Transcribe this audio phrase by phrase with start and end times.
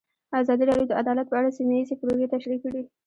[0.41, 2.81] ازادي راډیو د عدالت په اړه سیمه ییزې پروژې تشریح کړې.